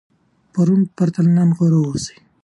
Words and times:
د 0.03 0.03
پرون 0.53 0.81
په 0.87 0.91
پرتله 0.97 1.31
نن 1.37 1.49
غوره 1.57 1.79
اوسئ. 1.83 2.17